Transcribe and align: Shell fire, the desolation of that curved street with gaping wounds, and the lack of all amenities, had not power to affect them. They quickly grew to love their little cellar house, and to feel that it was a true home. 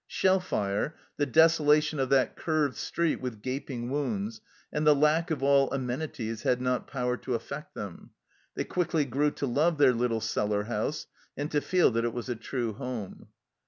Shell 0.07 0.39
fire, 0.39 0.95
the 1.17 1.27
desolation 1.27 1.99
of 1.99 2.09
that 2.09 2.35
curved 2.35 2.75
street 2.75 3.21
with 3.21 3.43
gaping 3.43 3.91
wounds, 3.91 4.41
and 4.73 4.87
the 4.87 4.95
lack 4.95 5.29
of 5.29 5.43
all 5.43 5.71
amenities, 5.71 6.41
had 6.41 6.59
not 6.59 6.87
power 6.87 7.17
to 7.17 7.35
affect 7.35 7.75
them. 7.75 8.09
They 8.55 8.63
quickly 8.63 9.05
grew 9.05 9.29
to 9.29 9.45
love 9.45 9.77
their 9.77 9.93
little 9.93 10.19
cellar 10.19 10.63
house, 10.63 11.05
and 11.37 11.51
to 11.51 11.61
feel 11.61 11.91
that 11.91 12.03
it 12.03 12.13
was 12.15 12.29
a 12.29 12.35
true 12.35 12.73
home. 12.73 13.27